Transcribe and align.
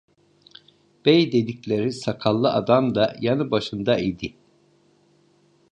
Bey 1.05 1.31
dedikleri 1.31 1.91
sakallı 1.91 2.51
adam 2.53 2.95
da 2.95 3.15
yanı 3.21 3.51
başında 3.51 3.99
idi. 3.99 4.33